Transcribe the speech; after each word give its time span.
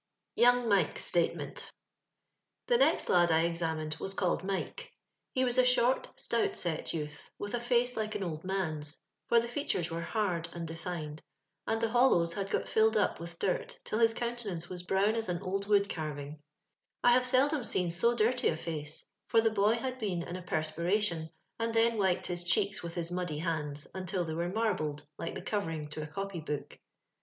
''Touiio 0.39 0.65
100*8 0.67 1.33
Summr. 1.35 1.71
Tia 2.67 2.77
next 2.79 3.07
lad 3.07 3.31
I 3.31 3.41
examined 3.41 3.97
waa 3.99 4.07
ealled 4.07 4.43
Mike, 4.43 4.91
He 5.31 5.43
waa 5.43 5.51
a 5.51 5.63
Bhort» 5.63 6.07
atoat 6.17 6.53
wt 6.63 6.85
Toath, 6.91 7.29
with 7.37 7.53
a 7.53 7.59
fooe 7.59 7.95
like 7.95 8.15
an 8.15 8.23
old 8.23 8.43
man's, 8.43 8.99
for 9.29 9.39
the 9.39 9.47
foatnrea 9.47 9.91
were 9.91 10.01
hard 10.01 10.49
and 10.53 10.67
defined, 10.67 11.21
and 11.67 11.79
the 11.81 11.85
boUowB 11.89 12.33
had 12.33 12.49
got 12.49 12.67
filled 12.67 12.97
up 12.97 13.19
iritti 13.19 13.37
dirt 13.37 13.79
till 13.83 13.99
hit 13.99 14.09
eoantenanee 14.15 14.67
waa 14.71 14.87
brown 14.87 15.13
m 15.15 15.23
an 15.27 15.39
old 15.43 15.67
wood 15.67 15.87
eaning. 15.87 16.39
I 17.03 17.11
have 17.11 17.21
aeldom 17.27 17.63
seen 17.63 17.91
to 17.91 17.97
dirtj 18.15 18.51
a 18.51 18.57
fooe, 18.57 19.03
for 19.27 19.39
the 19.39 19.51
boy 19.51 19.75
had 19.75 19.99
been 19.99 20.23
in 20.23 20.35
a 20.35 20.41
pernir. 20.41 20.73
atioL 20.91 21.29
and 21.59 21.75
then 21.75 21.99
wiped 21.99 22.25
hia 22.25 22.37
oheeka 22.37 22.81
with 22.81 22.95
nia 22.97 23.05
moddj 23.05 23.43
handa, 23.43 23.91
nntil 23.91 24.25
thegr 24.25 24.35
were 24.35 24.49
marbled, 24.49 25.05
like 25.19 25.35
the 25.35 25.43
oorering 25.43 25.91
to 25.91 26.01
a 26.01 26.07
eopj'book. 26.07 26.79